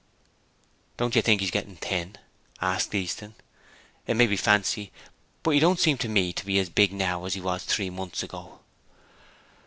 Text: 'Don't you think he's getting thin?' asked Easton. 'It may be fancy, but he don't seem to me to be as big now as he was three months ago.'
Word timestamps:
'Don't 0.97 1.15
you 1.15 1.21
think 1.21 1.41
he's 1.41 1.51
getting 1.51 1.75
thin?' 1.75 2.17
asked 2.59 2.95
Easton. 2.95 3.35
'It 4.07 4.15
may 4.15 4.25
be 4.25 4.35
fancy, 4.35 4.91
but 5.43 5.51
he 5.51 5.59
don't 5.59 5.79
seem 5.79 5.95
to 5.99 6.09
me 6.09 6.33
to 6.33 6.43
be 6.43 6.57
as 6.57 6.69
big 6.71 6.91
now 6.91 7.23
as 7.25 7.35
he 7.35 7.39
was 7.39 7.63
three 7.63 7.91
months 7.91 8.23
ago.' 8.23 8.61